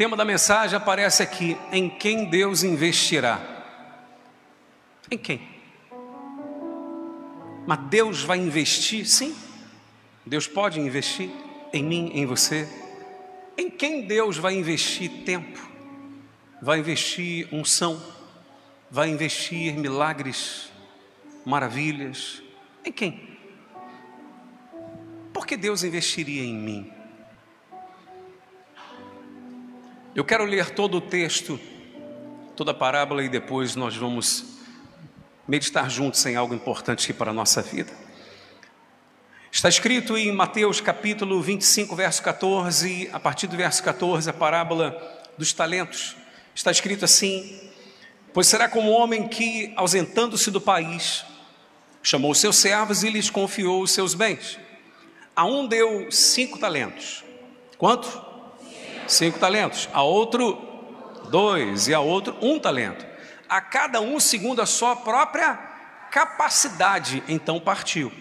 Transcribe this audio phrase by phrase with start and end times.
[0.00, 3.38] tema da mensagem aparece aqui: em quem Deus investirá.
[5.10, 5.46] Em quem?
[7.66, 9.04] Mas Deus vai investir?
[9.04, 9.36] Sim.
[10.24, 11.30] Deus pode investir
[11.70, 12.66] em mim, em você.
[13.58, 15.60] Em quem Deus vai investir tempo?
[16.62, 18.02] Vai investir unção?
[18.90, 20.72] Vai investir milagres,
[21.44, 22.42] maravilhas?
[22.82, 23.38] Em quem?
[25.30, 26.99] Por que Deus investiria em mim?
[30.12, 31.58] Eu quero ler todo o texto,
[32.56, 34.44] toda a parábola e depois nós vamos
[35.46, 37.92] meditar juntos em algo importante aqui para a nossa vida.
[39.52, 45.00] Está escrito em Mateus capítulo 25, verso 14, a partir do verso 14, a parábola
[45.38, 46.16] dos talentos.
[46.56, 47.70] Está escrito assim:
[48.34, 51.24] Pois será como um homem que, ausentando-se do país,
[52.02, 54.58] chamou seus servos e lhes confiou os seus bens.
[55.36, 57.22] A um deu cinco talentos.
[57.78, 58.29] Quanto?
[59.12, 60.70] Cinco talentos, a outro
[61.30, 63.06] dois e a outro um talento.
[63.48, 65.54] A cada um segundo a sua própria
[66.10, 68.12] capacidade, então partiu.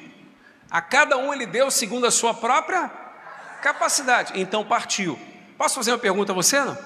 [0.69, 2.89] A cada um ele deu segundo a sua própria
[3.61, 5.19] capacidade, então partiu.
[5.57, 6.59] Posso fazer uma pergunta a você?
[6.59, 6.77] Não?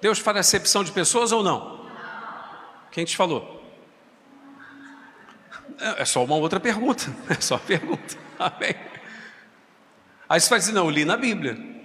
[0.00, 1.88] Deus faz acepção de pessoas ou não?
[2.90, 3.56] Quem te falou?
[5.96, 8.16] É só uma outra pergunta, é só uma pergunta.
[8.38, 8.74] Amém.
[10.28, 11.77] Aí você vai dizer, não, eu li na Bíblia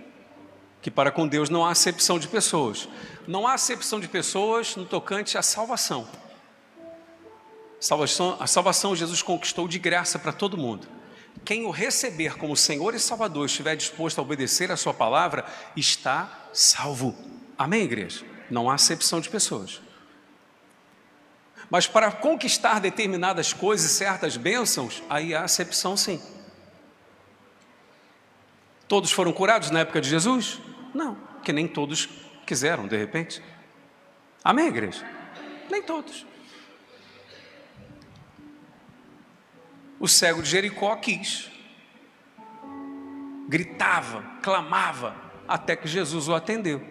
[0.84, 2.89] que para com Deus não há acepção de pessoas.
[3.26, 6.06] Não há acepção de pessoas no tocante à salvação.
[7.80, 10.86] salvação a salvação Jesus conquistou de graça para todo mundo.
[11.45, 16.50] Quem o receber como Senhor e Salvador estiver disposto a obedecer a sua palavra, está
[16.52, 17.16] salvo.
[17.58, 18.26] Amém, igreja?
[18.52, 19.81] Não há acepção de pessoas.
[21.70, 26.22] Mas para conquistar determinadas coisas certas bênçãos, aí há acepção sim.
[28.86, 30.59] Todos foram curados na época de Jesus?
[30.94, 32.08] Não, que nem todos
[32.45, 33.41] quiseram, de repente.
[34.44, 35.05] Amém, igreja?
[35.69, 36.25] Nem todos.
[39.99, 41.49] O cego de Jericó quis,
[43.48, 45.15] gritava, clamava,
[45.48, 46.82] até que Jesus o atendeu.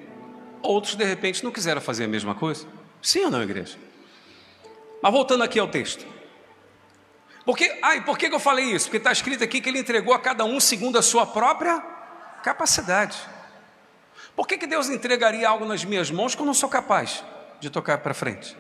[0.62, 2.66] Outros, de repente, não quiseram fazer a mesma coisa.
[3.02, 3.78] Sim ou não, igreja?
[5.02, 6.06] Mas voltando aqui ao texto.
[7.44, 8.86] Porque, ai, por que eu falei isso?
[8.86, 11.80] Porque está escrito aqui que ele entregou a cada um segundo a sua própria
[12.42, 13.18] capacidade.
[14.34, 17.24] Por que, que Deus entregaria algo nas minhas mãos que eu não sou capaz
[17.60, 18.56] de tocar para frente?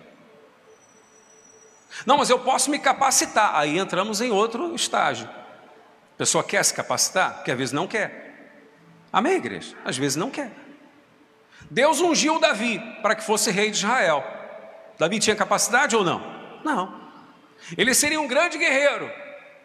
[2.06, 3.54] Não, mas eu posso me capacitar.
[3.54, 5.28] Aí entramos em outro estágio.
[5.28, 7.34] A pessoa quer se capacitar?
[7.36, 8.60] Porque às vezes não quer.
[9.12, 9.76] Amém, igreja?
[9.84, 10.50] Às vezes não quer.
[11.70, 14.24] Deus ungiu Davi para que fosse rei de Israel.
[14.98, 16.20] Davi tinha capacidade ou não?
[16.64, 17.00] Não.
[17.76, 19.10] Ele seria um grande guerreiro.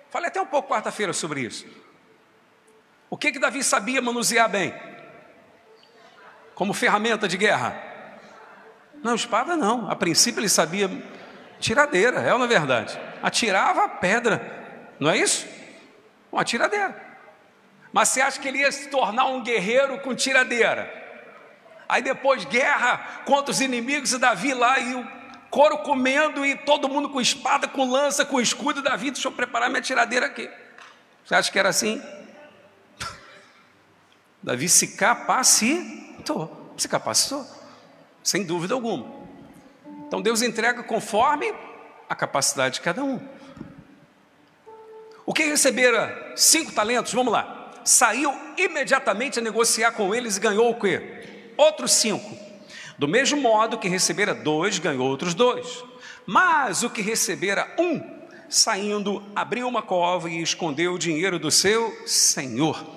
[0.09, 1.65] Falei até um pouco quarta-feira sobre isso.
[3.09, 4.73] O que que Davi sabia manusear bem?
[6.57, 7.79] Como ferramenta de guerra?
[9.03, 9.87] Não, espada não.
[9.91, 10.89] A princípio ele sabia
[11.59, 12.99] tiradeira, é ou não é verdade?
[13.21, 15.47] Atirava a pedra, não é isso?
[16.31, 16.99] Uma tiradeira.
[17.93, 20.91] Mas você acha que ele ia se tornar um guerreiro com tiradeira?
[21.87, 25.07] Aí depois guerra contra os inimigos e Davi lá e o
[25.51, 28.81] couro comendo e todo mundo com espada, com lança, com escudo.
[28.81, 30.49] Davi, deixa eu preparar minha tiradeira aqui.
[31.23, 32.01] Você acha que era assim?
[34.41, 37.45] Davi se capacitou capacitou, se capacitou,
[38.23, 39.05] sem dúvida alguma.
[40.07, 41.53] Então Deus entrega conforme
[42.09, 43.19] a capacidade de cada um.
[45.25, 50.69] O que recebera cinco talentos, vamos lá, saiu imediatamente a negociar com eles e ganhou
[50.69, 51.51] o quê?
[51.57, 52.37] Outros cinco.
[52.97, 55.83] Do mesmo modo que recebera dois, ganhou outros dois.
[56.25, 58.01] Mas o que recebera um,
[58.49, 62.96] saindo, abriu uma cova e escondeu o dinheiro do seu senhor.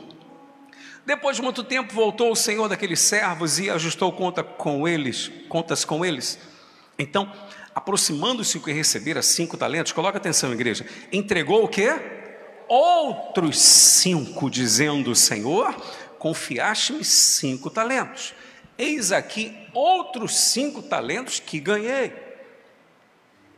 [1.07, 5.85] Depois de muito tempo voltou o senhor daqueles servos e ajustou conta com eles, contas
[5.85, 6.39] com eles.
[6.99, 7.33] Então,
[7.75, 11.91] aproximando-se o que recebera cinco talentos, coloca atenção, igreja, entregou o quê?
[12.69, 15.75] Outros cinco, dizendo Senhor,
[16.19, 18.35] confiaste-me cinco talentos.
[18.79, 22.13] Eis aqui outros cinco talentos que ganhei.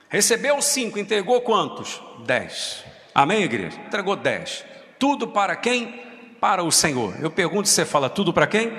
[0.08, 2.00] Recebeu cinco, entregou quantos?
[2.24, 2.84] Dez.
[3.14, 3.78] Amém, igreja?
[3.86, 4.64] Entregou dez.
[4.98, 6.11] Tudo para quem?
[6.42, 7.14] Para o Senhor.
[7.20, 8.72] Eu pergunto se você fala tudo para quem?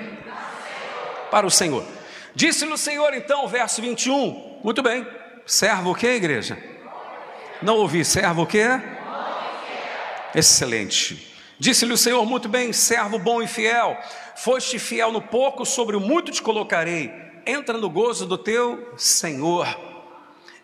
[1.30, 1.82] Para o Senhor.
[2.34, 4.60] Disse-lhe o Senhor então, verso 21.
[4.62, 5.06] Muito bem.
[5.46, 6.58] Servo o que, igreja?
[7.62, 8.04] Não ouvi.
[8.04, 8.62] Servo o que?
[10.34, 11.34] Excelente.
[11.58, 13.96] Disse-lhe o Senhor, muito bem, servo bom e fiel.
[14.36, 17.10] Foste fiel no pouco, sobre o muito te colocarei.
[17.46, 19.66] Entra no gozo do teu Senhor.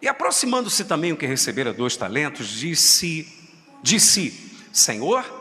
[0.03, 3.27] E aproximando-se também o que recebera dois talentos, disse:
[3.83, 5.40] Disse, Senhor,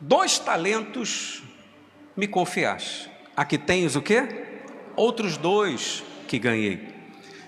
[0.00, 1.42] Dois talentos
[2.16, 3.10] me confiaste.
[3.36, 4.28] Aqui tens o quê?
[4.96, 6.94] Outros dois que ganhei.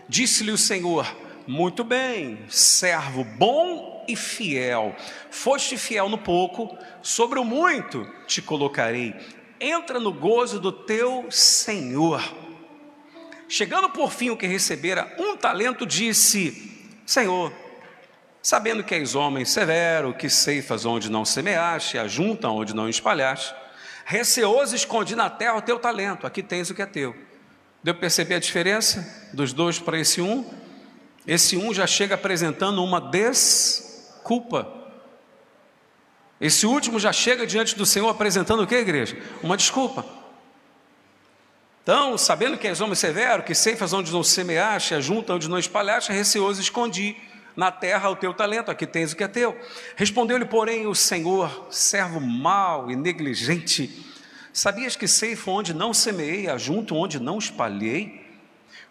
[0.08, 1.06] Disse-lhe o Senhor:
[1.46, 4.94] Muito bem, servo bom e fiel.
[5.30, 9.14] Foste fiel no pouco, sobre o muito te colocarei.
[9.60, 12.22] Entra no gozo do teu Senhor.
[13.48, 17.52] Chegando por fim o que recebera um talento, disse: Senhor,
[18.46, 23.52] sabendo que és homem severo, que ceifas onde não semeaste, ajunta onde não espalhaste,
[24.04, 27.12] receoso escondi na terra o teu talento, aqui tens o que é teu.
[27.82, 30.48] Deu para perceber a diferença dos dois para esse um?
[31.26, 34.72] Esse um já chega apresentando uma desculpa.
[36.40, 39.20] Esse último já chega diante do Senhor apresentando o que, igreja?
[39.42, 40.06] Uma desculpa.
[41.82, 46.12] Então, sabendo que és homem severo, que ceifas onde não semeaste, ajunta onde não espalhaste,
[46.12, 47.16] receoso escondi
[47.56, 49.58] na terra o teu talento, aqui tens o que é teu.
[49.96, 54.04] Respondeu-lhe, porém, o Senhor, servo mau e negligente,
[54.52, 58.24] sabias que ceifo onde não semeei, ajunto onde não espalhei?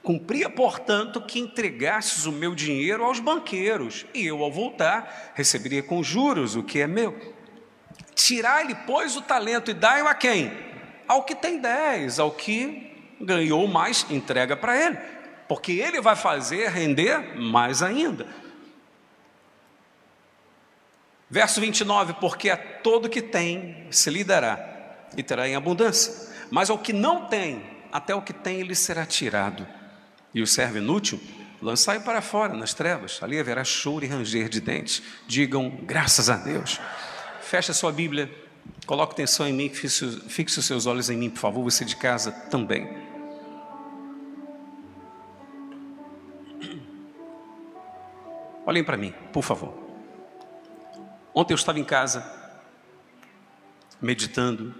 [0.01, 6.03] Cumpria, portanto, que entregasses o meu dinheiro aos banqueiros, e eu, ao voltar, receberia com
[6.03, 7.33] juros o que é meu.
[8.13, 10.65] Tirai-lhe, pois, o talento e dai-o a quem?
[11.07, 14.97] ao que tem dez, ao que ganhou mais, entrega para ele,
[15.47, 18.27] porque ele vai fazer render mais ainda.
[21.35, 24.57] Verso 29: Porque a todo que tem se lhe dará,
[25.17, 27.61] e terá em abundância, mas ao que não tem,
[27.91, 29.67] até o que tem lhe será tirado.
[30.33, 31.19] E o servo inútil,
[31.61, 35.03] lançai para fora nas trevas, ali haverá choro e ranger de dentes.
[35.27, 36.79] Digam graças a Deus.
[37.41, 38.33] Fecha sua Bíblia.
[38.85, 41.97] Coloque atenção em mim, fixe, fixe os seus olhos em mim, por favor, você de
[41.97, 42.87] casa também.
[48.65, 49.84] Olhem para mim, por favor.
[51.37, 52.25] Ontem eu estava em casa,
[54.01, 54.73] meditando,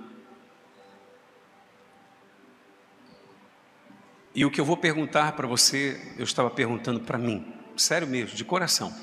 [4.33, 8.37] e o que eu vou perguntar para você, eu estava perguntando para mim, sério mesmo,
[8.37, 8.95] de coração,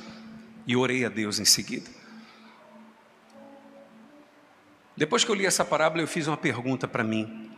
[0.66, 1.90] e orei a Deus em seguida.
[4.96, 7.50] Depois que eu li essa parábola, eu fiz uma pergunta para mim: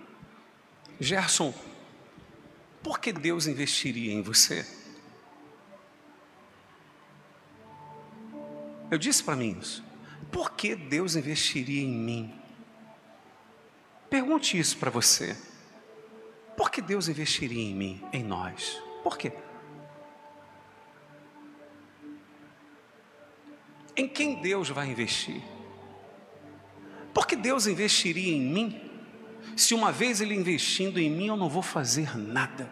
[0.98, 1.54] Gerson,
[2.82, 4.66] por que Deus investiria em você?
[8.90, 9.84] Eu disse para mim isso.
[10.30, 12.34] Por que Deus investiria em mim?
[14.10, 15.36] Pergunte isso para você.
[16.56, 18.80] Por que Deus investiria em mim, em nós?
[19.02, 19.32] Por quê?
[23.96, 25.42] Em quem Deus vai investir?
[27.12, 28.90] Por que Deus investiria em mim?
[29.56, 32.68] Se uma vez Ele investindo em mim, eu não vou fazer nada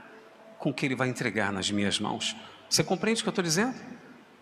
[0.59, 2.37] com o que Ele vai entregar nas minhas mãos.
[2.69, 3.75] Você compreende o que eu estou dizendo?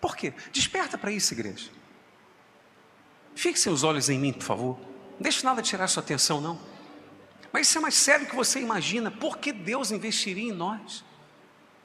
[0.00, 0.32] Por quê?
[0.52, 1.70] Desperta para isso, igreja.
[3.34, 4.78] Fixe seus olhos em mim, por favor.
[5.12, 6.60] Não deixe nada tirar sua atenção, não.
[7.52, 9.10] Mas isso é mais sério que você imagina.
[9.10, 11.04] Por que Deus investiria em nós?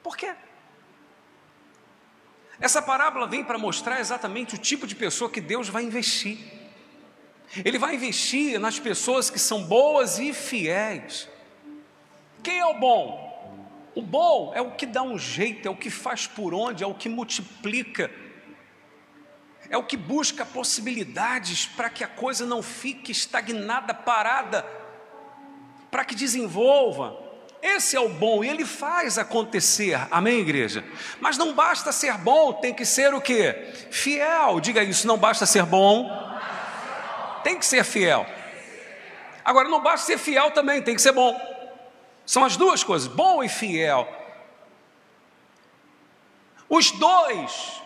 [0.02, 0.34] Por quê?
[2.60, 6.38] Essa parábola vem para mostrar exatamente o tipo de pessoa que Deus vai investir.
[7.64, 11.28] Ele vai investir nas pessoas que são boas e fiéis.
[12.42, 13.25] Quem é o bom?
[13.96, 16.86] O bom é o que dá um jeito, é o que faz por onde, é
[16.86, 18.08] o que multiplica,
[19.68, 24.64] é o que busca possibilidades para que a coisa não fique estagnada, parada,
[25.90, 27.24] para que desenvolva.
[27.60, 30.84] Esse é o bom e ele faz acontecer, amém, igreja?
[31.20, 33.52] Mas não basta ser bom, tem que ser o que?
[33.90, 36.26] Fiel, diga isso, não basta ser bom
[37.46, 38.26] tem que ser fiel.
[39.44, 41.40] Agora, não basta ser fiel também, tem que ser bom.
[42.26, 44.06] São as duas coisas, bom e fiel.
[46.68, 47.80] Os dois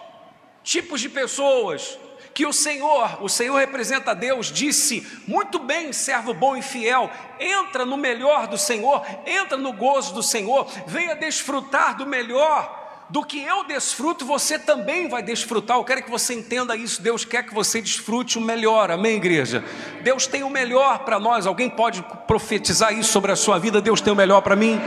[0.65, 1.99] tipos de pessoas
[2.33, 7.85] que o Senhor, o Senhor representa Deus, disse: Muito bem, servo bom e fiel, entra
[7.85, 12.80] no melhor do Senhor, entra no gozo do Senhor, venha desfrutar do melhor
[13.11, 15.77] do que eu desfruto, você também vai desfrutar.
[15.77, 17.03] Eu quero que você entenda isso.
[17.03, 19.65] Deus quer que você desfrute o melhor, amém, igreja?
[20.03, 21.45] Deus tem o melhor para nós.
[21.45, 23.81] Alguém pode profetizar isso sobre a sua vida?
[23.81, 24.81] Deus tem o melhor para mim?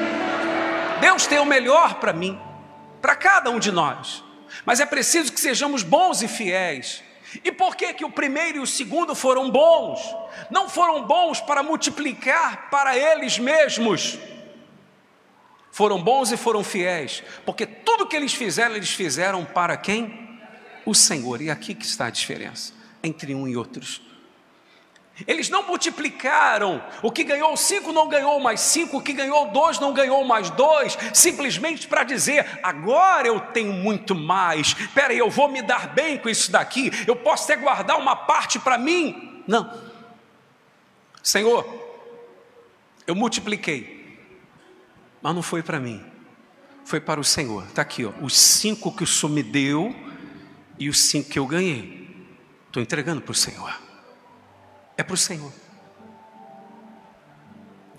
[1.01, 2.39] Deus tem o melhor para mim,
[3.01, 4.23] para cada um de nós.
[4.65, 7.03] Mas é preciso que sejamos bons e fiéis.
[7.43, 9.99] E por que, que o primeiro e o segundo foram bons?
[10.49, 14.17] Não foram bons para multiplicar para eles mesmos
[15.73, 20.39] foram bons e foram fiéis, porque tudo que eles fizeram, eles fizeram para quem?
[20.85, 21.41] O Senhor.
[21.41, 23.99] E aqui que está a diferença entre um e outros.
[25.25, 29.79] Eles não multiplicaram, o que ganhou cinco não ganhou mais cinco, o que ganhou dois
[29.79, 35.29] não ganhou mais dois, simplesmente para dizer: agora eu tenho muito mais, espera aí, eu
[35.29, 39.43] vou me dar bem com isso daqui, eu posso até guardar uma parte para mim.
[39.47, 39.71] Não,
[41.23, 41.81] Senhor,
[43.05, 43.92] Eu multipliquei,
[45.23, 46.03] mas não foi para mim,
[46.83, 47.63] foi para o Senhor.
[47.63, 49.95] Está aqui, ó, os cinco que o Senhor me deu
[50.77, 52.03] e os cinco que eu ganhei.
[52.67, 53.79] Estou entregando para o Senhor.
[54.97, 55.51] É para o Senhor.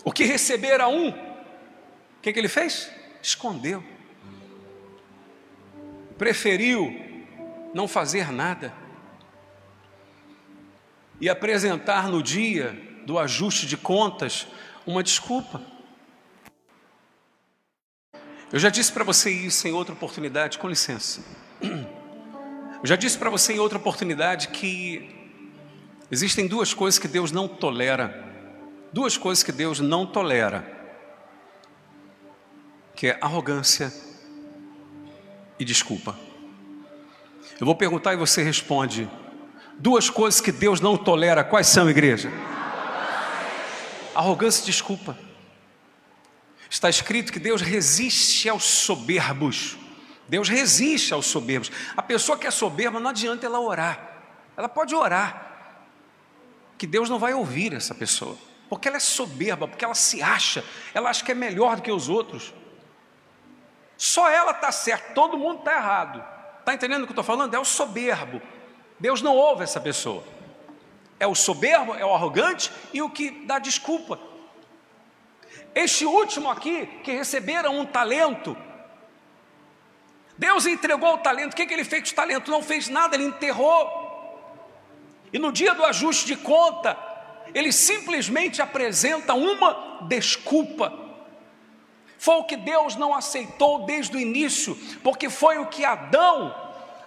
[0.05, 2.91] O que recebera um, o que, que ele fez?
[3.23, 3.83] Escondeu.
[6.19, 6.95] Preferiu
[7.73, 8.75] não fazer nada
[11.21, 14.47] e apresentar no dia do ajuste de contas
[14.87, 15.74] uma desculpa.
[18.53, 21.21] Eu já disse para você isso em outra oportunidade, com licença.
[21.63, 25.11] Eu já disse para você em outra oportunidade que
[26.11, 28.23] existem duas coisas que Deus não tolera.
[28.93, 30.65] Duas coisas que Deus não tolera.
[32.95, 33.93] Que é arrogância
[35.59, 36.15] e desculpa.
[37.59, 39.09] Eu vou perguntar e você responde.
[39.79, 42.31] Duas coisas que Deus não tolera, quais são, igreja?
[44.15, 45.19] Arrogância e desculpa.
[46.75, 49.79] Está escrito que Deus resiste aos soberbos.
[50.29, 51.71] Deus resiste aos soberbos.
[51.97, 54.25] A pessoa que é soberba, não adianta ela orar.
[54.57, 55.77] Ela pode orar,
[56.77, 58.37] que Deus não vai ouvir essa pessoa,
[58.69, 61.93] porque ela é soberba, porque ela se acha, ela acha que é melhor do que
[61.93, 62.53] os outros.
[63.97, 66.25] Só ela está certa, todo mundo está errado.
[66.59, 67.55] Está entendendo o que eu estou falando?
[67.55, 68.43] É o soberbo.
[68.99, 70.25] Deus não ouve essa pessoa.
[71.21, 74.34] É o soberbo, é o arrogante e o que dá desculpa.
[75.75, 78.57] Este último aqui, que receberam um talento,
[80.37, 82.51] Deus entregou o talento, o que, que ele fez com o talento?
[82.51, 84.03] Não fez nada, ele enterrou.
[85.33, 86.97] E no dia do ajuste de conta,
[87.53, 90.93] ele simplesmente apresenta uma desculpa.
[92.19, 96.55] Foi o que Deus não aceitou desde o início, porque foi o que Adão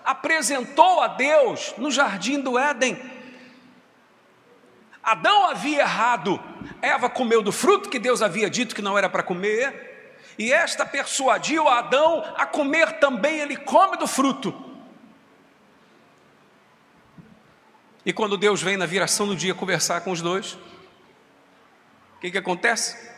[0.06, 2.98] apresentou a Deus no jardim do Éden.
[5.08, 6.38] Adão havia errado,
[6.82, 10.86] Eva comeu do fruto que Deus havia dito que não era para comer, e esta
[10.86, 14.54] persuadiu Adão a comer também, ele come do fruto.
[18.06, 20.56] E quando Deus vem na viração do dia conversar com os dois,
[22.18, 23.10] o que, que acontece?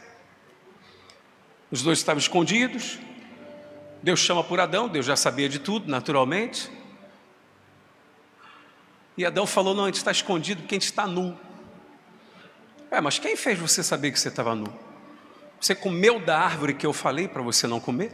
[1.72, 3.00] Os dois estavam escondidos,
[4.04, 6.70] Deus chama por Adão, Deus já sabia de tudo, naturalmente.
[9.18, 11.49] E Adão falou: Não, a gente está escondido porque a gente está nu.
[12.92, 14.68] É, mas quem fez você saber que você estava nu?
[15.60, 18.12] Você comeu da árvore que eu falei para você não comer?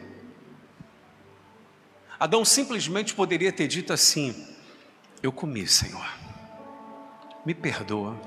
[2.19, 4.47] Adão simplesmente poderia ter dito assim:
[5.21, 6.05] Eu comi, Senhor,
[7.45, 8.19] me perdoa.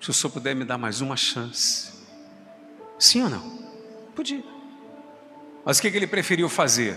[0.00, 1.92] Se o Senhor puder me dar mais uma chance.
[2.98, 3.66] Sim ou não?
[4.14, 4.42] Podia.
[5.64, 6.96] Mas o que ele preferiu fazer?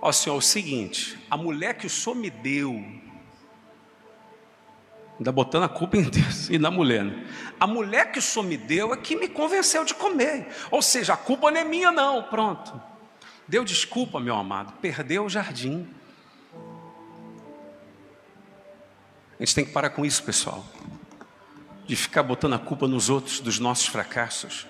[0.00, 2.72] Ó Senhor, é o seguinte: a mulher que o Senhor me deu,
[5.18, 7.04] Ainda botando a culpa em Deus e na mulher.
[7.04, 7.26] Né?
[7.58, 10.48] A mulher que o Senhor me deu é que me convenceu de comer.
[10.70, 12.22] Ou seja, a culpa não é minha, não.
[12.24, 12.80] Pronto.
[13.48, 14.74] Deu desculpa, meu amado.
[14.80, 15.88] Perdeu o jardim.
[19.38, 20.64] A gente tem que parar com isso, pessoal.
[21.86, 24.66] De ficar botando a culpa nos outros dos nossos fracassos.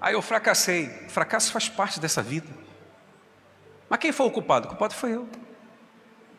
[0.00, 0.88] Aí eu fracassei.
[1.08, 2.48] Fracasso faz parte dessa vida.
[3.88, 4.66] Mas quem foi o culpado?
[4.66, 5.28] O culpado foi eu.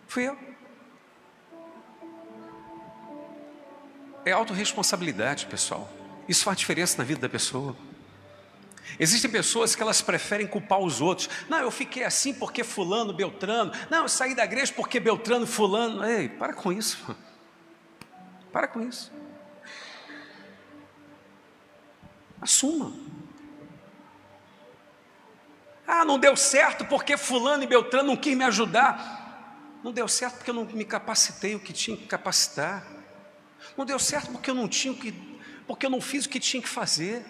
[0.07, 0.46] Fui eu.
[4.27, 5.89] É autorresponsabilidade, pessoal.
[6.27, 7.73] Isso faz diferença na vida da pessoa.
[8.99, 11.29] Existem pessoas que elas preferem culpar os outros.
[11.47, 13.71] Não, eu fiquei assim porque fulano, Beltrano.
[13.89, 16.03] Não, eu saí da igreja porque Beltrano, fulano.
[16.03, 17.15] Ei, para com isso.
[18.51, 19.13] Para com isso.
[22.41, 22.91] Assuma.
[25.87, 29.79] Ah, não deu certo porque fulano e Beltrano não quis me ajudar.
[29.81, 32.96] Não deu certo porque eu não me capacitei o que tinha que capacitar.
[33.77, 35.13] Não deu certo porque eu não tinha que,
[35.67, 37.23] porque eu não fiz o que tinha que fazer.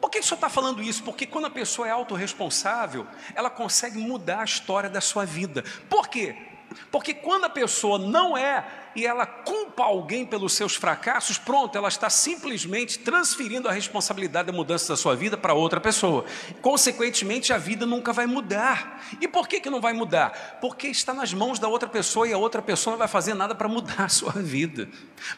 [0.00, 1.02] Por que o senhor está falando isso?
[1.02, 5.62] Porque quando a pessoa é autorresponsável, ela consegue mudar a história da sua vida.
[5.90, 6.47] Por quê?
[6.90, 8.64] Porque quando a pessoa não é
[8.96, 14.52] e ela culpa alguém pelos seus fracassos, pronto, ela está simplesmente transferindo a responsabilidade da
[14.52, 16.24] mudança da sua vida para outra pessoa.
[16.60, 19.04] Consequentemente, a vida nunca vai mudar.
[19.20, 20.58] E por que, que não vai mudar?
[20.60, 23.54] Porque está nas mãos da outra pessoa e a outra pessoa não vai fazer nada
[23.54, 24.88] para mudar a sua vida.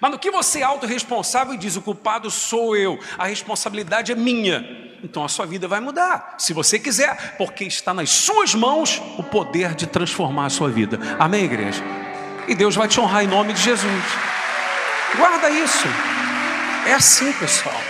[0.01, 4.15] Mas no que você é autorresponsável e diz: o culpado sou eu, a responsabilidade é
[4.15, 9.01] minha então a sua vida vai mudar, se você quiser, porque está nas suas mãos
[9.17, 10.99] o poder de transformar a sua vida.
[11.19, 11.83] Amém, igreja?
[12.47, 14.05] E Deus vai te honrar em nome de Jesus.
[15.17, 15.87] Guarda isso.
[16.87, 17.81] É assim, pessoal.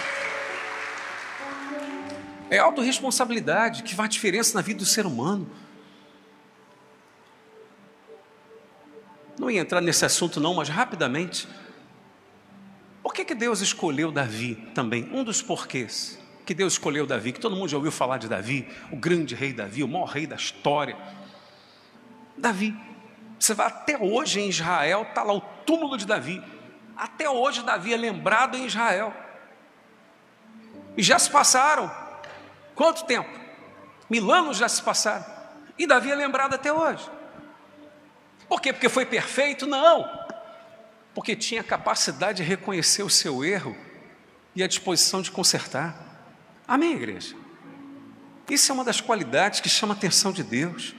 [2.49, 5.49] É autorresponsabilidade que faz diferença na vida do ser humano.
[9.39, 11.49] Não ia entrar nesse assunto, não, mas rapidamente.
[13.03, 15.09] Por que, que Deus escolheu Davi também?
[15.13, 18.69] Um dos porquês que Deus escolheu Davi, que todo mundo já ouviu falar de Davi,
[18.91, 20.97] o grande rei Davi, o maior rei da história.
[22.37, 22.75] Davi,
[23.39, 26.43] você vai até hoje em Israel, está lá o túmulo de Davi.
[26.97, 29.15] Até hoje Davi é lembrado em Israel.
[30.97, 31.91] E já se passaram.
[32.75, 33.31] Quanto tempo?
[34.09, 35.25] Mil anos já se passaram.
[35.79, 37.09] E Davi é lembrado até hoje.
[38.49, 38.73] Por quê?
[38.73, 39.67] Porque foi perfeito?
[39.67, 40.07] Não.
[41.15, 43.77] Porque tinha capacidade de reconhecer o seu erro
[44.55, 46.10] e a disposição de consertar.
[46.71, 47.35] Amém, igreja?
[48.49, 50.95] Isso é uma das qualidades que chama a atenção de Deus.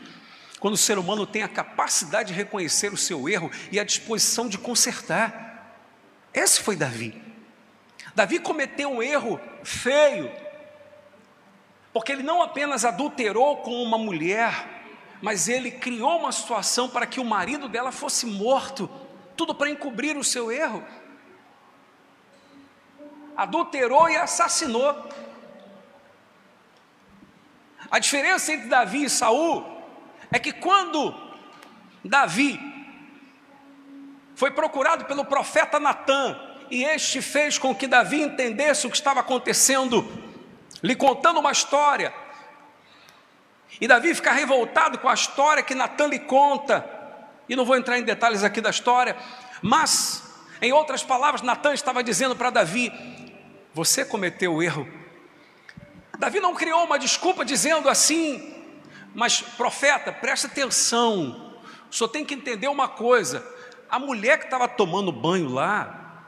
[0.59, 4.49] Quando o ser humano tem a capacidade de reconhecer o seu erro e a disposição
[4.49, 5.79] de consertar.
[6.33, 7.23] Esse foi Davi.
[8.13, 10.29] Davi cometeu um erro feio,
[11.93, 14.83] porque ele não apenas adulterou com uma mulher,
[15.21, 18.91] mas ele criou uma situação para que o marido dela fosse morto,
[19.37, 20.83] tudo para encobrir o seu erro.
[23.37, 25.30] Adulterou e assassinou.
[27.91, 29.65] A diferença entre Davi e Saul
[30.31, 31.13] é que quando
[32.03, 32.57] Davi
[34.33, 39.19] foi procurado pelo profeta Natã, e este fez com que Davi entendesse o que estava
[39.19, 40.09] acontecendo,
[40.81, 42.13] lhe contando uma história.
[43.79, 46.89] E Davi fica revoltado com a história que Natan lhe conta.
[47.49, 49.17] E não vou entrar em detalhes aqui da história,
[49.61, 50.23] mas,
[50.61, 52.89] em outras palavras, Natan estava dizendo para Davi:
[53.73, 55.00] Você cometeu o erro.
[56.21, 58.53] Davi não criou uma desculpa dizendo assim,
[59.15, 61.51] mas profeta, presta atenção,
[61.89, 63.43] senhor tem que entender uma coisa:
[63.89, 66.27] a mulher que estava tomando banho lá,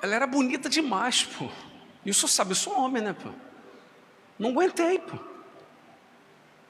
[0.00, 1.50] ela era bonita demais, pô.
[2.04, 3.30] E o senhor sabe, eu sou homem, né, pô?
[4.38, 5.18] Não aguentei, pô.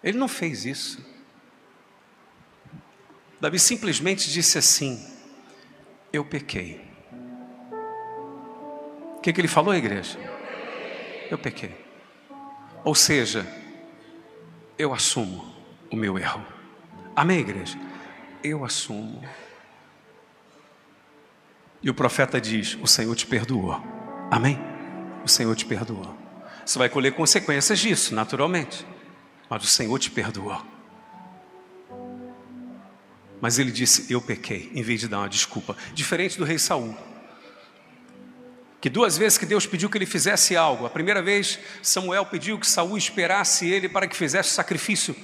[0.02, 1.04] Ele não fez isso.
[3.38, 5.06] Davi simplesmente disse assim:
[6.10, 6.80] Eu pequei.
[9.18, 10.33] O que, que ele falou, igreja?
[11.30, 11.74] Eu pequei.
[12.84, 13.46] Ou seja,
[14.78, 15.54] eu assumo
[15.90, 16.44] o meu erro.
[17.16, 17.78] Amém, igreja?
[18.42, 19.22] Eu assumo.
[21.82, 23.80] E o profeta diz: O Senhor te perdoou.
[24.30, 24.58] Amém?
[25.24, 26.16] O Senhor te perdoou.
[26.64, 28.86] Você vai colher consequências disso, naturalmente.
[29.48, 30.60] Mas o Senhor te perdoou.
[33.40, 35.76] Mas ele disse: Eu pequei, em vez de dar uma desculpa.
[35.94, 36.96] Diferente do rei Saul.
[38.84, 40.84] Que duas vezes que Deus pediu que ele fizesse algo.
[40.84, 45.16] A primeira vez, Samuel pediu que Saul esperasse ele para que fizesse sacrifício.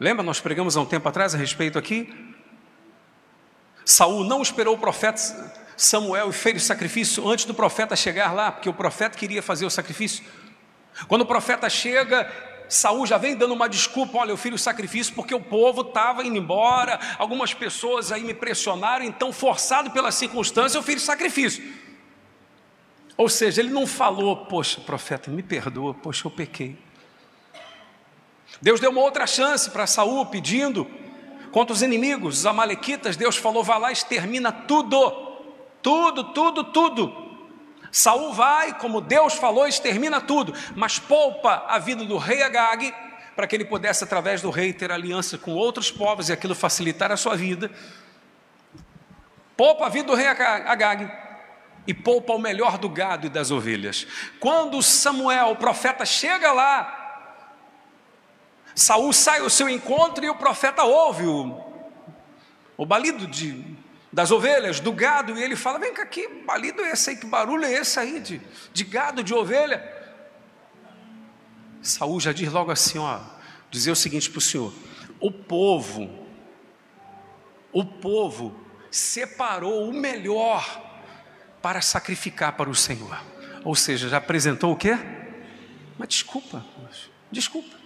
[0.00, 2.12] Lembra, nós pregamos há um tempo atrás a respeito aqui?
[3.84, 5.22] Saul não esperou o profeta
[5.76, 9.64] Samuel e fez o sacrifício antes do profeta chegar lá, porque o profeta queria fazer
[9.64, 10.24] o sacrifício.
[11.06, 12.28] Quando o profeta chega,
[12.68, 16.24] Saul já vem dando uma desculpa, olha, eu fiz o sacrifício porque o povo estava
[16.24, 21.88] indo embora, algumas pessoas aí me pressionaram, então forçado pela circunstância eu fiz o sacrifício.
[23.20, 26.78] Ou seja, ele não falou, poxa, profeta, me perdoa, poxa, eu pequei.
[28.62, 30.90] Deus deu uma outra chance para Saul pedindo
[31.52, 35.10] contra os inimigos, os amalequitas, Deus falou, vá lá, extermina tudo.
[35.82, 37.12] Tudo, tudo, tudo.
[37.92, 42.90] Saul vai, como Deus falou, extermina tudo, mas poupa a vida do rei Agag,
[43.36, 47.12] para que ele pudesse, através do rei, ter aliança com outros povos e aquilo facilitar
[47.12, 47.70] a sua vida.
[49.58, 51.29] Poupa a vida do rei Agag
[51.86, 54.06] e poupa o melhor do gado e das ovelhas.
[54.38, 56.96] Quando Samuel, o profeta, chega lá,
[58.74, 61.60] Saul sai ao seu encontro e o profeta ouve o,
[62.76, 63.78] o balido de
[64.12, 67.16] das ovelhas, do gado, e ele fala: Vem cá, que balido é esse aí?
[67.16, 68.40] Que barulho é esse aí de,
[68.72, 69.98] de gado, de ovelha?
[71.80, 73.20] Saul já diz logo assim: ó,
[73.70, 74.72] dizer o seguinte para o senhor:
[75.20, 76.10] o povo,
[77.72, 78.58] o povo
[78.90, 80.89] separou o melhor
[81.62, 83.22] para sacrificar para o Senhor.
[83.64, 84.96] Ou seja, já apresentou o quê?
[85.98, 86.64] Mas desculpa,
[87.30, 87.76] desculpa.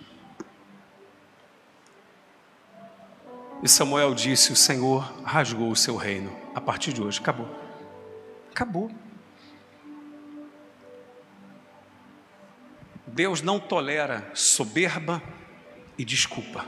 [3.63, 6.37] E Samuel disse: O Senhor rasgou o seu reino.
[6.55, 7.49] A partir de hoje, acabou.
[8.51, 8.91] Acabou.
[13.07, 15.23] Deus não tolera soberba
[15.97, 16.67] e desculpa.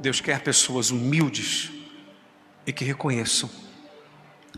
[0.00, 1.70] Deus quer pessoas humildes
[2.66, 3.61] e que reconheçam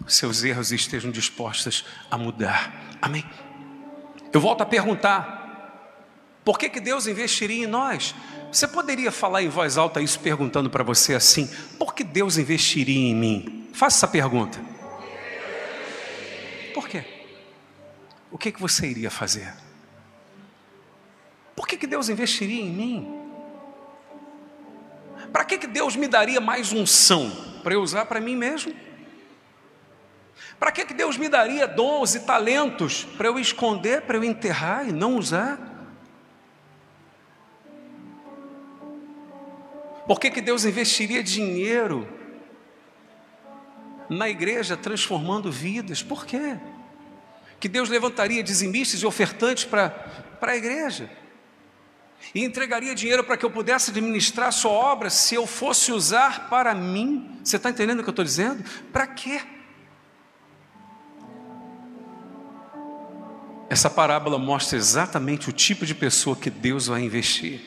[0.06, 2.96] seus erros e estejam dispostas a mudar.
[3.00, 3.24] Amém?
[4.32, 5.44] Eu volto a perguntar:
[6.44, 8.14] por que, que Deus investiria em nós?
[8.52, 13.10] Você poderia falar em voz alta isso perguntando para você assim: por que Deus investiria
[13.10, 13.68] em mim?
[13.72, 14.60] Faça essa pergunta.
[16.72, 17.04] Por quê?
[18.30, 19.54] O que, que você iria fazer?
[21.54, 23.20] Por que, que Deus investiria em mim?
[25.32, 27.30] Para que, que Deus me daria mais unção?
[27.62, 28.74] Para eu usar para mim mesmo?
[30.58, 34.88] Para que, que Deus me daria dons e talentos para eu esconder, para eu enterrar
[34.88, 35.58] e não usar?
[40.06, 42.06] Por que, que Deus investiria dinheiro
[44.08, 46.02] na igreja transformando vidas?
[46.02, 46.58] Por quê?
[47.58, 49.94] Que Deus levantaria dizimistas e ofertantes para,
[50.42, 51.10] a igreja
[52.34, 56.74] e entregaria dinheiro para que eu pudesse administrar sua obra se eu fosse usar para
[56.74, 57.38] mim.
[57.42, 58.62] Você está entendendo o que eu estou dizendo?
[58.92, 59.40] Para quê?
[63.74, 67.60] Essa parábola mostra exatamente o tipo de pessoa que Deus vai investir.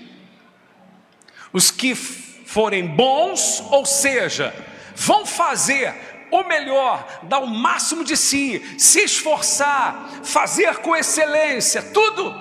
[1.52, 4.56] Os que forem bons, ou seja,
[4.96, 5.94] vão fazer
[6.32, 12.34] o melhor, dar o máximo de si, se esforçar, fazer com excelência, tudo,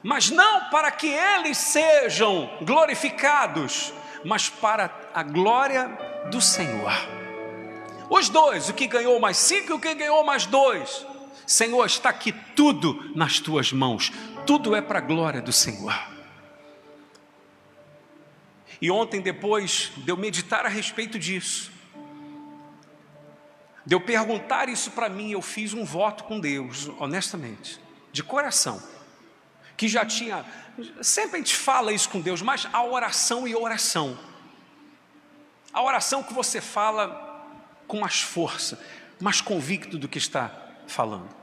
[0.00, 3.92] mas não para que eles sejam glorificados,
[4.24, 5.88] mas para a glória
[6.30, 6.92] do Senhor.
[8.08, 11.09] Os dois, o que ganhou mais cinco e o que ganhou mais dois,
[11.50, 14.12] Senhor, está aqui tudo nas tuas mãos,
[14.46, 15.92] tudo é para a glória do Senhor.
[18.80, 21.72] E ontem, depois de eu meditar a respeito disso,
[23.84, 27.80] de eu perguntar isso para mim, eu fiz um voto com Deus, honestamente,
[28.12, 28.80] de coração,
[29.76, 30.46] que já tinha,
[31.02, 34.16] sempre a gente fala isso com Deus, mas a oração e oração,
[35.72, 37.44] a oração que você fala
[37.88, 38.80] com mais força,
[39.20, 40.48] mais convicto do que está
[40.86, 41.39] falando.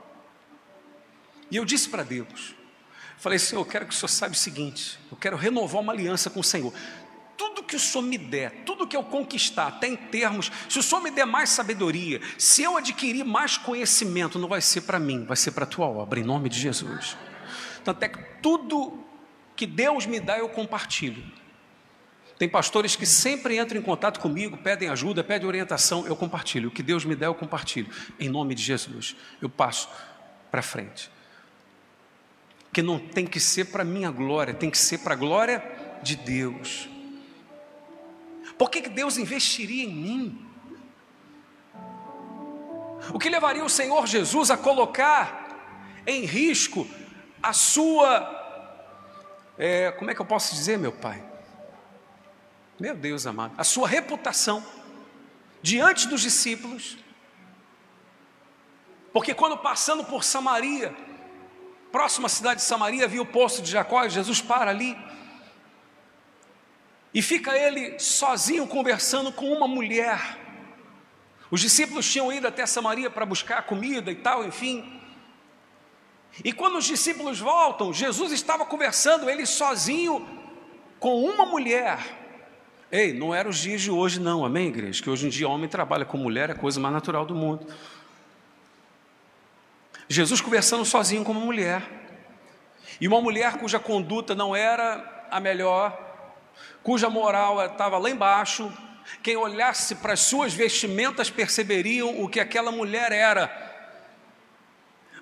[1.50, 2.54] E eu disse para Deus,
[3.16, 6.28] falei, Senhor, eu quero que o Senhor saiba o seguinte, eu quero renovar uma aliança
[6.28, 6.72] com o Senhor.
[7.36, 10.82] Tudo que o Senhor me der, tudo que eu conquistar, até em termos, se o
[10.82, 15.24] Senhor me der mais sabedoria, se eu adquirir mais conhecimento, não vai ser para mim,
[15.24, 17.16] vai ser para a tua obra, em nome de Jesus.
[17.84, 19.04] Tanto é que tudo
[19.56, 21.24] que Deus me dá, eu compartilho.
[22.38, 26.68] Tem pastores que sempre entram em contato comigo, pedem ajuda, pedem orientação, eu compartilho.
[26.68, 27.88] O que Deus me der, eu compartilho.
[28.20, 29.88] Em nome de Jesus, eu passo
[30.50, 31.10] para frente
[32.72, 35.62] que não tem que ser para minha glória, tem que ser para a glória
[36.02, 36.88] de Deus.
[38.56, 40.46] Por que, que Deus investiria em mim?
[43.12, 45.46] O que levaria o Senhor Jesus a colocar
[46.06, 46.86] em risco
[47.42, 48.82] a sua,
[49.56, 51.22] é, como é que eu posso dizer, meu Pai?
[52.78, 54.64] Meu Deus amado, a sua reputação
[55.62, 56.98] diante dos discípulos,
[59.12, 60.94] porque quando passando por Samaria,
[61.90, 64.96] próximo à cidade de Samaria, viu o poço de Jacó e Jesus para ali.
[67.12, 70.38] E fica ele sozinho conversando com uma mulher.
[71.50, 75.00] Os discípulos tinham ido até Samaria para buscar comida e tal, enfim.
[76.44, 80.26] E quando os discípulos voltam, Jesus estava conversando, ele sozinho,
[81.00, 81.98] com uma mulher.
[82.90, 85.02] Ei, não era os dias de hoje, não, amém, igreja?
[85.02, 87.66] Que hoje em dia homem trabalha com mulher, é a coisa mais natural do mundo.
[90.08, 91.82] Jesus conversando sozinho com uma mulher.
[93.00, 95.96] E uma mulher cuja conduta não era a melhor,
[96.82, 98.72] cuja moral estava lá embaixo.
[99.22, 103.66] Quem olhasse para as suas vestimentas perceberiam o que aquela mulher era.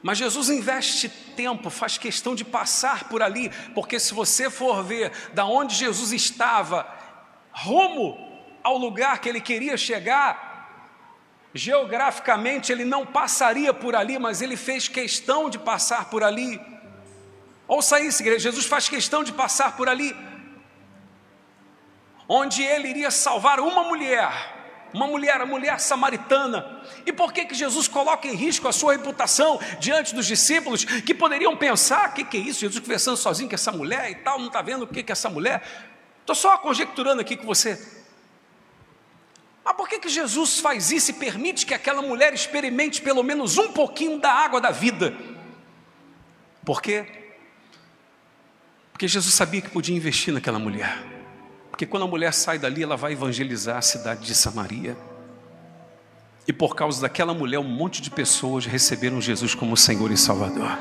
[0.03, 5.11] Mas Jesus investe tempo, faz questão de passar por ali, porque se você for ver
[5.35, 6.87] da onde Jesus estava,
[7.53, 8.17] rumo
[8.63, 10.46] ao lugar que ele queria chegar,
[11.57, 16.61] Geograficamente ele não passaria por ali, mas ele fez questão de passar por ali.
[17.67, 20.15] Ouça isso, igreja, Jesus faz questão de passar por ali,
[22.29, 24.31] onde ele iria salvar uma mulher,
[24.93, 26.83] uma mulher, a mulher samaritana.
[27.05, 31.15] E por que, que Jesus coloca em risco a sua reputação diante dos discípulos que
[31.15, 32.61] poderiam pensar: o que, que é isso?
[32.61, 35.15] Jesus conversando sozinho com essa mulher e tal, não está vendo o que, que é
[35.15, 35.63] essa mulher?
[36.21, 37.96] Estou só conjecturando aqui com você.
[39.67, 43.59] Mas por que, que Jesus faz isso e permite que aquela mulher experimente pelo menos
[43.59, 45.13] um pouquinho da água da vida?
[46.65, 47.05] Por quê?
[48.93, 50.97] Porque Jesus sabia que podia investir naquela mulher.
[51.69, 54.97] Porque quando a mulher sai dali, ela vai evangelizar a cidade de Samaria.
[56.47, 60.79] E por causa daquela mulher, um monte de pessoas receberam Jesus como Senhor e Salvador.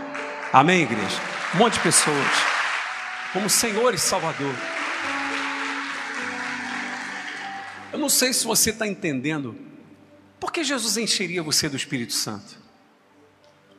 [0.54, 1.19] Amém, igreja?
[1.56, 2.28] Um monte de pessoas
[3.34, 4.54] como Senhor e Salvador.
[7.95, 9.58] Eu não sei se você está entendendo.
[10.38, 12.58] Por que Jesus encheria você do Espírito Santo?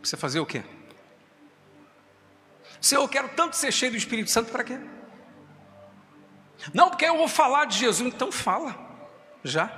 [0.02, 0.64] Você fazer o quê?
[2.80, 4.80] Se eu quero tanto ser cheio do Espírito Santo, para quê?
[6.72, 8.74] Não, porque eu vou falar de Jesus, então fala,
[9.44, 9.70] já.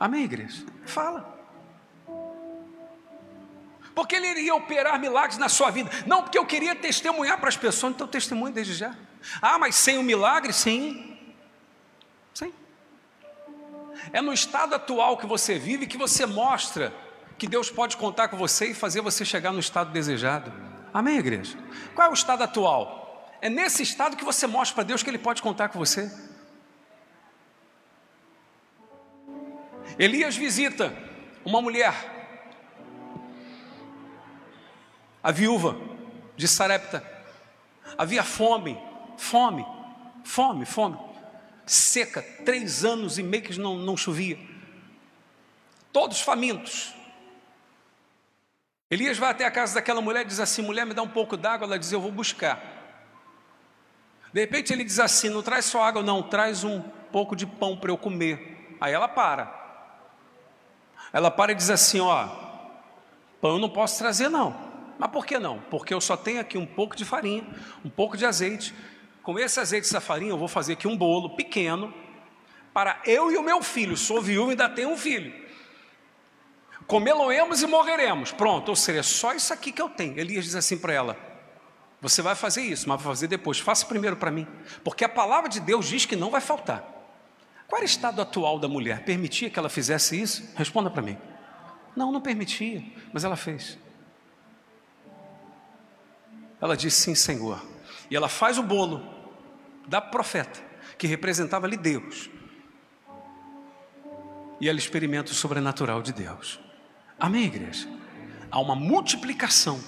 [0.00, 0.66] Amém, igreja?
[0.84, 1.38] Fala.
[3.94, 5.88] Porque ele iria operar milagres na sua vida.
[6.08, 8.96] Não, porque eu queria testemunhar para as pessoas, então testemunho desde já.
[9.40, 11.15] Ah, mas sem o milagre, sim.
[14.12, 16.92] É no estado atual que você vive que você mostra
[17.38, 20.52] que Deus pode contar com você e fazer você chegar no estado desejado.
[20.92, 21.58] Amém, igreja?
[21.94, 23.28] Qual é o estado atual?
[23.40, 26.10] É nesse estado que você mostra para Deus que Ele pode contar com você.
[29.98, 30.94] Elias visita
[31.44, 31.94] uma mulher,
[35.22, 35.76] a viúva
[36.36, 37.04] de Sarepta.
[37.96, 38.78] Havia fome,
[39.16, 39.64] fome,
[40.24, 40.98] fome, fome,
[41.66, 44.38] seca, três anos e meio que não, não chovia.
[45.92, 46.94] Todos famintos.
[48.88, 51.36] Elias vai até a casa daquela mulher e diz assim: mulher, me dá um pouco
[51.36, 51.66] d'água.
[51.66, 52.76] Ela diz: eu vou buscar.
[54.32, 57.76] De repente ele diz assim: não traz só água, não, traz um pouco de pão
[57.76, 58.76] para eu comer.
[58.80, 59.64] Aí ela para.
[61.12, 62.28] Ela para e diz assim: ó,
[63.40, 64.54] pão eu não posso trazer, não.
[64.98, 65.60] Mas por que não?
[65.70, 67.44] Porque eu só tenho aqui um pouco de farinha,
[67.84, 68.74] um pouco de azeite.
[69.26, 71.92] Com esse azeite e essa farinha, eu vou fazer aqui um bolo pequeno
[72.72, 73.96] para eu e o meu filho.
[73.96, 75.34] Sou viúva e ainda tenho um filho.
[76.86, 78.30] Comê-lo-emos e morreremos.
[78.30, 80.16] Pronto, ou seja, é só isso aqui que eu tenho.
[80.16, 81.16] Elias diz assim para ela:
[82.00, 83.58] Você vai fazer isso, mas vai fazer depois.
[83.58, 84.46] Faça primeiro para mim.
[84.84, 86.84] Porque a palavra de Deus diz que não vai faltar.
[87.66, 89.02] Qual era o estado atual da mulher?
[89.02, 90.48] Permitia que ela fizesse isso?
[90.54, 91.18] Responda para mim.
[91.96, 92.80] Não, não permitia,
[93.12, 93.76] mas ela fez.
[96.60, 97.60] Ela disse sim, Senhor.
[98.08, 99.15] E ela faz o bolo
[99.86, 100.60] da profeta,
[100.98, 102.30] que representava ali Deus.
[104.60, 106.58] E ela experimenta o sobrenatural de Deus.
[107.18, 107.88] Amém, igreja?
[108.50, 109.80] Há uma multiplicação.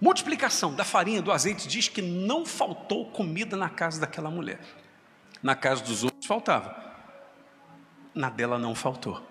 [0.00, 4.60] Multiplicação da farinha, do azeite, diz que não faltou comida na casa daquela mulher.
[5.42, 6.82] Na casa dos outros faltava.
[8.14, 9.22] Na dela não faltou.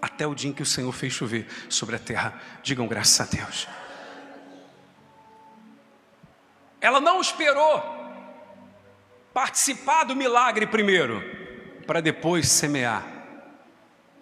[0.00, 2.40] Até o dia em que o Senhor fez chover sobre a terra.
[2.62, 3.68] Digam graças a Deus.
[6.80, 7.99] Ela não esperou
[9.32, 11.22] participar do milagre primeiro,
[11.86, 13.06] para depois semear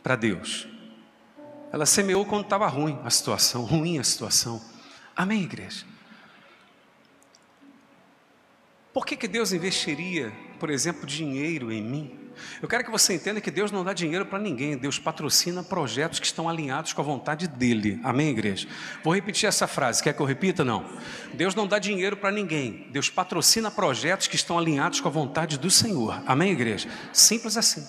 [0.03, 0.69] para Deus.
[1.73, 4.63] Ela semeou quando estava ruim a situação, ruim a situação.
[5.15, 5.85] Amém, igreja?
[8.93, 12.18] Por que, que Deus investiria, por exemplo, dinheiro em mim?
[12.61, 16.19] Eu quero que você entenda que Deus não dá dinheiro para ninguém, Deus patrocina projetos
[16.19, 18.01] que estão alinhados com a vontade dEle.
[18.03, 18.69] Amém, igreja?
[19.03, 20.65] Vou repetir essa frase, quer que eu repita?
[20.65, 20.85] Não.
[21.35, 25.59] Deus não dá dinheiro para ninguém, Deus patrocina projetos que estão alinhados com a vontade
[25.59, 26.23] do Senhor.
[26.27, 26.89] Amém, igreja?
[27.13, 27.87] Simples assim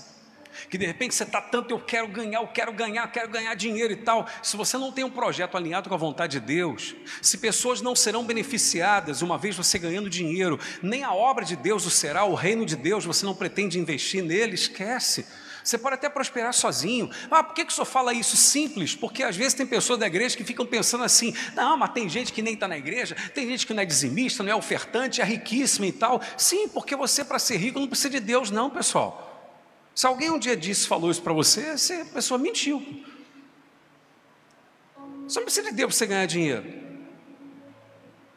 [0.69, 3.53] que de repente você está tanto, eu quero ganhar, eu quero ganhar, eu quero ganhar
[3.55, 4.27] dinheiro e tal.
[4.43, 7.95] Se você não tem um projeto alinhado com a vontade de Deus, se pessoas não
[7.95, 12.35] serão beneficiadas uma vez você ganhando dinheiro, nem a obra de Deus o será, o
[12.35, 15.25] reino de Deus, você não pretende investir nele, esquece.
[15.63, 17.09] Você pode até prosperar sozinho.
[17.29, 18.95] Ah, por que, que o senhor fala isso simples?
[18.95, 22.31] Porque às vezes tem pessoas da igreja que ficam pensando assim: não, mas tem gente
[22.31, 25.23] que nem está na igreja, tem gente que não é dizimista, não é ofertante, é
[25.23, 26.21] riquíssima e tal.
[26.37, 29.28] Sim, porque você, para ser rico, não precisa de Deus, não, pessoal.
[29.99, 32.79] Se alguém um dia disse, falou isso para você, essa pessoa mentiu.
[35.27, 36.73] Você não precisa de Deus para você ganhar dinheiro.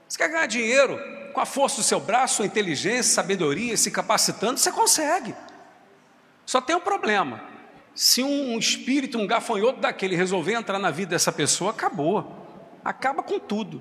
[0.09, 0.99] Você quer ganhar dinheiro
[1.33, 5.37] com a força do seu braço, sua inteligência, sabedoria, se capacitando, você consegue.
[6.45, 7.45] Só tem um problema.
[7.95, 12.45] Se um espírito, um gafanhoto daquele resolver entrar na vida dessa pessoa, acabou.
[12.85, 13.81] Acaba com tudo.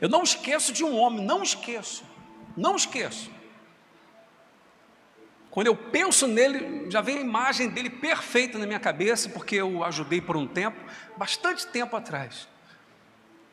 [0.00, 2.02] Eu não esqueço de um homem, não esqueço.
[2.56, 3.30] Não esqueço.
[5.52, 9.84] Quando eu penso nele, já vem a imagem dele perfeita na minha cabeça, porque eu
[9.84, 10.80] ajudei por um tempo,
[11.14, 12.48] bastante tempo atrás.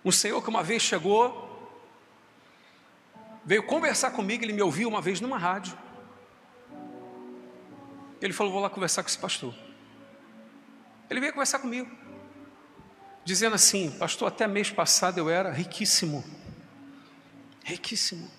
[0.03, 1.77] Um senhor que uma vez chegou,
[3.43, 5.77] veio conversar comigo, ele me ouviu uma vez numa rádio.
[8.21, 9.53] Ele falou: Vou lá conversar com esse pastor.
[11.09, 11.91] Ele veio conversar comigo,
[13.25, 16.23] dizendo assim: Pastor, até mês passado eu era riquíssimo,
[17.61, 18.38] riquíssimo.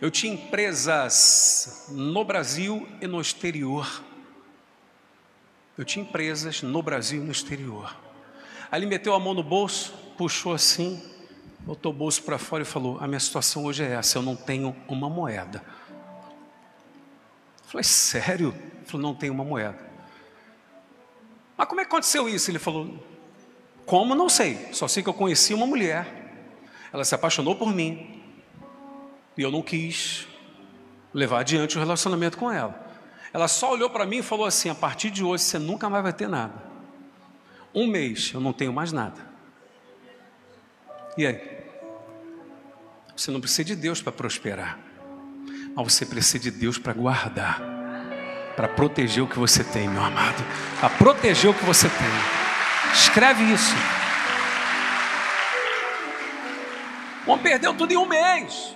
[0.00, 4.02] Eu tinha empresas no Brasil e no exterior.
[5.76, 7.96] Eu tinha empresas no Brasil e no exterior.
[8.70, 11.02] Ele meteu a mão no bolso, puxou assim,
[11.60, 14.36] botou o bolso para fora e falou: A minha situação hoje é essa, eu não
[14.36, 15.64] tenho uma moeda.
[17.62, 18.54] Eu falei: Sério?
[18.54, 19.78] Ele falou: Não tenho uma moeda.
[21.56, 22.50] Mas como é que aconteceu isso?
[22.50, 23.02] Ele falou:
[23.86, 24.14] Como?
[24.14, 24.68] Não sei.
[24.72, 26.06] Só sei que eu conheci uma mulher.
[26.92, 28.15] Ela se apaixonou por mim.
[29.36, 30.26] E eu não quis
[31.12, 32.86] levar adiante o relacionamento com ela.
[33.32, 36.02] Ela só olhou para mim e falou assim: a partir de hoje você nunca mais
[36.02, 36.54] vai ter nada.
[37.74, 39.20] Um mês eu não tenho mais nada.
[41.18, 41.56] E aí?
[43.16, 44.78] Você não precisa de Deus para prosperar,
[45.74, 47.62] mas você precisa de Deus para guardar,
[48.54, 50.44] para proteger o que você tem, meu amado,
[50.78, 52.92] para proteger o que você tem.
[52.92, 53.74] Escreve isso.
[57.26, 58.75] O homem perdeu tudo em um mês.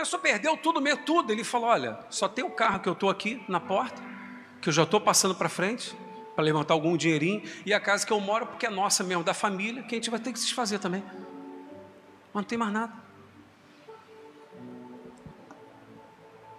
[0.00, 1.32] O senhor perdeu tudo, mesmo tudo.
[1.32, 4.02] Ele falou: olha, só tem o carro que eu estou aqui na porta,
[4.60, 5.94] que eu já estou passando para frente,
[6.34, 9.34] para levantar algum dinheirinho, e a casa que eu moro, porque é nossa mesmo, da
[9.34, 11.02] família, que a gente vai ter que se desfazer também.
[12.32, 12.92] Mas não tem mais nada.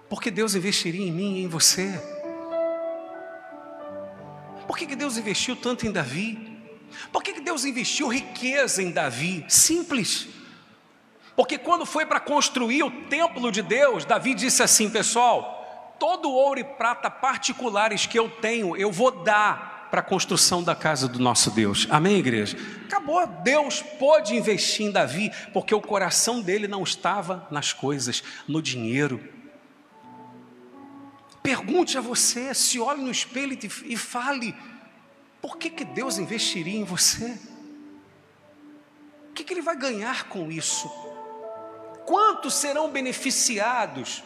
[0.08, 2.00] Porque Deus investiria em mim e em você.
[4.68, 6.54] Por que, que Deus investiu tanto em Davi?
[7.12, 9.44] Por que, que Deus investiu riqueza em Davi?
[9.50, 10.28] Simples.
[11.36, 16.60] Porque quando foi para construir o templo de Deus, Davi disse assim, pessoal: todo ouro
[16.60, 21.20] e prata particulares que eu tenho, eu vou dar para a construção da casa do
[21.20, 21.88] nosso Deus.
[21.90, 22.58] Amém, igreja?
[22.86, 23.26] Acabou.
[23.28, 29.24] Deus pôde investir em Davi, porque o coração dele não estava nas coisas, no dinheiro.
[31.44, 34.56] Pergunte a você, se olhe no espelho e fale:
[35.42, 37.38] por que, que Deus investiria em você?
[39.30, 40.90] O que, que Ele vai ganhar com isso?
[42.06, 44.24] Quantos serão beneficiados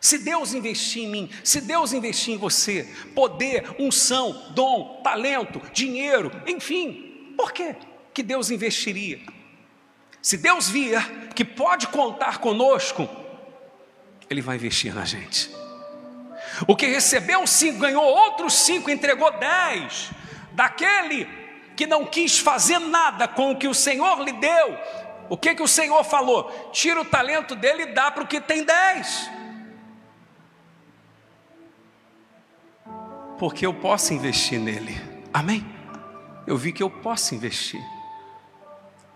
[0.00, 2.88] se Deus investir em mim, se Deus investir em você?
[3.14, 7.34] Poder, unção, dom, talento, dinheiro, enfim.
[7.36, 7.76] Por quê
[8.14, 9.20] que Deus investiria?
[10.22, 11.00] Se Deus vir
[11.34, 13.08] que pode contar conosco,
[14.28, 15.50] Ele vai investir na gente.
[16.66, 20.10] O que recebeu cinco, ganhou outros cinco, entregou dez.
[20.52, 21.26] Daquele
[21.76, 24.78] que não quis fazer nada com o que o Senhor lhe deu,
[25.30, 26.50] o que, que o Senhor falou?
[26.72, 29.30] Tira o talento dele e dá para o que tem dez.
[33.38, 35.00] Porque eu posso investir nele.
[35.32, 35.64] Amém?
[36.48, 37.80] Eu vi que eu posso investir.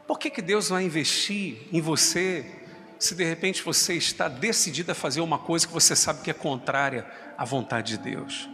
[0.07, 2.61] Por que, que Deus vai investir em você
[2.97, 6.35] se de repente você está decidido a fazer uma coisa que você sabe que é
[6.35, 7.05] contrária
[7.37, 8.49] à vontade de Deus,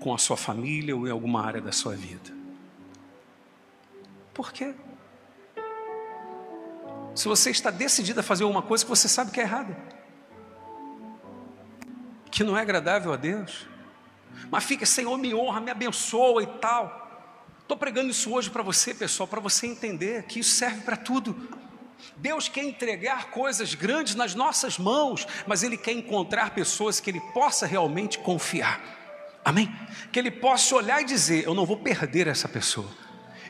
[0.00, 2.32] com a sua família ou em alguma área da sua vida?
[4.34, 4.74] Por quê?
[7.14, 9.76] Se você está decidido a fazer uma coisa que você sabe que é errada,
[12.30, 13.68] que não é agradável a Deus,
[14.50, 17.02] mas fica, Senhor, me honra, me abençoa e tal.
[17.62, 21.48] Estou pregando isso hoje para você, pessoal, para você entender que isso serve para tudo.
[22.16, 27.20] Deus quer entregar coisas grandes nas nossas mãos, mas Ele quer encontrar pessoas que Ele
[27.32, 28.80] possa realmente confiar.
[29.44, 29.72] Amém?
[30.12, 33.03] Que Ele possa olhar e dizer: Eu não vou perder essa pessoa.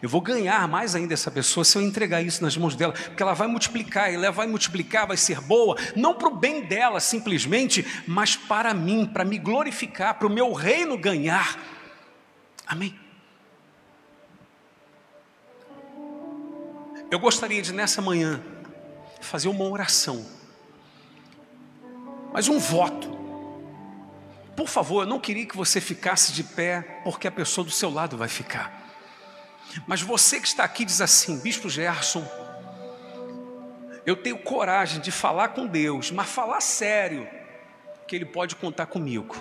[0.05, 3.23] Eu vou ganhar mais ainda essa pessoa se eu entregar isso nas mãos dela, porque
[3.23, 7.87] ela vai multiplicar, ela vai multiplicar, vai ser boa, não para o bem dela simplesmente,
[8.07, 11.59] mas para mim, para me glorificar, para o meu reino ganhar.
[12.67, 12.95] Amém?
[17.11, 18.45] Eu gostaria de nessa manhã
[19.23, 20.27] fazer uma oração,
[22.31, 23.09] mas um voto.
[24.55, 27.89] Por favor, eu não queria que você ficasse de pé, porque a pessoa do seu
[27.89, 28.84] lado vai ficar.
[29.87, 32.25] Mas você que está aqui diz assim, Bispo Gerson,
[34.07, 37.27] eu tenho coragem de falar com Deus, mas falar sério,
[38.07, 39.37] que Ele pode contar comigo,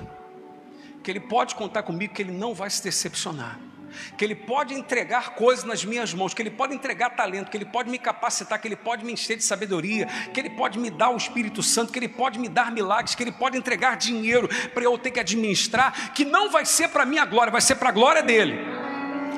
[1.03, 3.59] que Ele pode contar comigo, que Ele não vai se decepcionar,
[4.17, 7.65] que Ele pode entregar coisas nas minhas mãos, que Ele pode entregar talento, que Ele
[7.65, 11.09] pode me capacitar, que Ele pode me encher de sabedoria, que Ele pode me dar
[11.09, 14.83] o Espírito Santo, que Ele pode me dar milagres, que Ele pode entregar dinheiro para
[14.83, 17.91] eu ter que administrar, que não vai ser para minha glória, vai ser para a
[17.91, 18.92] glória dEle.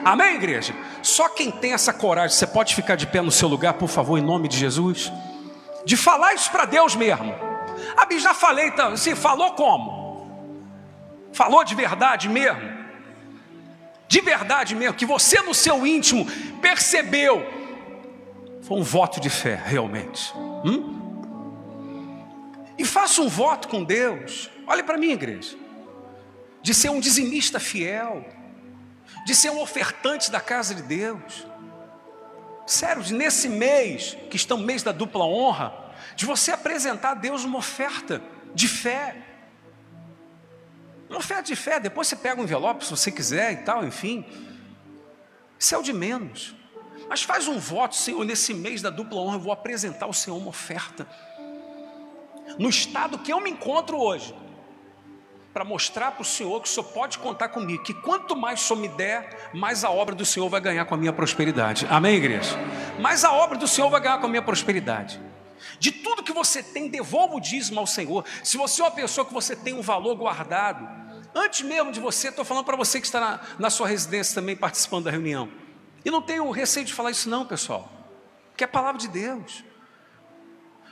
[0.05, 0.75] Amém, igreja?
[1.01, 4.19] Só quem tem essa coragem, você pode ficar de pé no seu lugar, por favor,
[4.19, 5.11] em nome de Jesus?
[5.83, 7.33] De falar isso para Deus mesmo.
[7.97, 10.29] Ah, já falei, então, você falou como?
[11.33, 12.61] Falou de verdade mesmo?
[14.07, 16.27] De verdade mesmo, que você no seu íntimo
[16.61, 17.43] percebeu.
[18.61, 20.31] Foi um voto de fé, realmente.
[20.63, 20.93] Hum?
[22.77, 24.51] E faça um voto com Deus.
[24.67, 25.57] Olhe para mim, igreja.
[26.61, 28.23] De ser um dizimista fiel
[29.25, 31.47] de ser um ofertante da casa de Deus.
[32.67, 35.73] Sério, nesse mês, que está o mês da dupla honra,
[36.15, 38.21] de você apresentar a Deus uma oferta
[38.53, 39.15] de fé.
[41.09, 44.23] Uma oferta de fé, depois você pega um envelope se você quiser e tal, enfim.
[45.57, 46.55] Isso é o de menos.
[47.09, 50.37] Mas faz um voto, Senhor, nesse mês da dupla honra, eu vou apresentar ao Senhor
[50.37, 51.07] uma oferta.
[52.59, 54.35] No estado que eu me encontro hoje,
[55.55, 58.63] para mostrar para o Senhor que o Senhor pode contar comigo, que quanto mais o
[58.65, 61.87] Senhor me der, mais a obra do Senhor vai ganhar com a minha prosperidade.
[61.89, 62.57] Amém, igreja?
[62.99, 65.17] Mais a obra do Senhor vai ganhar com a minha prosperidade.
[65.79, 68.25] De tudo que você tem, devolva o dízimo ao Senhor.
[68.43, 70.85] Se você é uma pessoa que você tem um valor guardado,
[71.33, 74.57] antes mesmo de você, estou falando para você que está na, na sua residência também
[74.57, 75.49] participando da reunião.
[76.03, 77.89] E não tenho receio de falar isso, não, pessoal,
[78.57, 79.63] que é a palavra de Deus.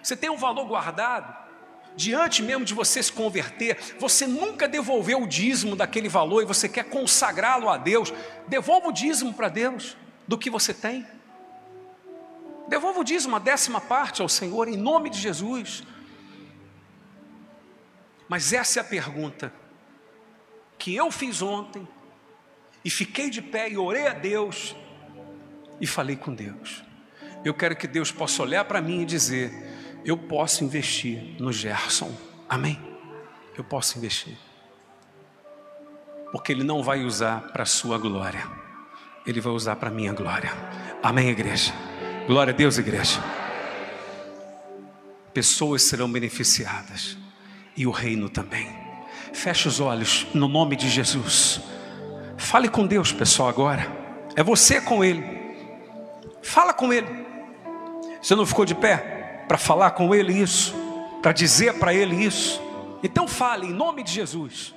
[0.02, 1.43] Você tem um valor guardado,
[1.96, 6.68] diante mesmo de você se converter, você nunca devolveu o dízimo daquele valor e você
[6.68, 8.14] quer consagrá-lo a Deus,
[8.48, 9.96] devolva o dízimo para Deus
[10.28, 11.06] do que você tem.
[12.68, 15.84] Devolva o dízimo, a décima parte ao Senhor, em nome de Jesus.
[18.28, 19.54] Mas essa é a pergunta
[20.78, 21.88] que eu fiz ontem,
[22.84, 24.76] e fiquei de pé e orei a Deus,
[25.80, 26.84] e falei com Deus.
[27.46, 29.52] Eu quero que Deus possa olhar para mim e dizer:
[30.06, 32.12] eu posso investir no Gerson,
[32.50, 32.80] amém?
[33.58, 34.36] Eu posso investir,
[36.32, 38.46] porque Ele não vai usar para a sua glória,
[39.26, 40.52] Ele vai usar para a minha glória,
[41.02, 41.72] amém, igreja?
[42.28, 43.22] Glória a Deus, igreja.
[45.34, 47.18] Pessoas serão beneficiadas
[47.76, 48.68] e o reino também.
[49.34, 51.60] Feche os olhos no nome de Jesus.
[52.38, 53.86] Fale com Deus, pessoal, agora.
[54.36, 55.24] É você com Ele.
[56.42, 57.08] Fala com Ele.
[58.22, 59.13] Você não ficou de pé
[59.54, 60.74] para falar com Ele isso?
[61.22, 62.60] Para dizer para Ele isso?
[63.04, 64.74] Então fale em nome de Jesus.